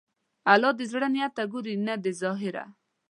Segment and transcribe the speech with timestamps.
[0.51, 2.65] الله د زړه نیت ته ګوري، نه د ظاهره.